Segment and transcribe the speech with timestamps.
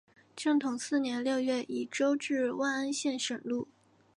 [0.35, 3.67] 正统四年六月以州治万安县省入。